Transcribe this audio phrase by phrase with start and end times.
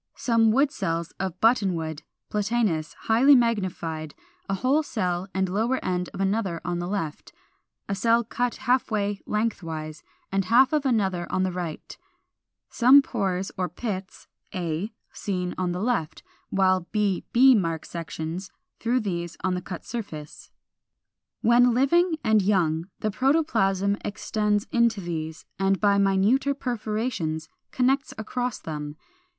[0.17, 2.01] Some wood cells from Buttonwood,
[2.31, 4.15] Platanus, highly magnified,
[4.49, 7.31] a whole cell and lower end of another on the left;
[7.87, 10.01] a cell cut half away lengthwise,
[10.31, 11.99] and half of another on the right;
[12.67, 18.49] some pores or pits (a) seen on the left; while b b mark sections
[18.79, 20.49] through these on the cut surface.
[21.41, 28.57] When living and young the protoplasm extends into these and by minuter perforations connects across
[28.57, 28.95] them.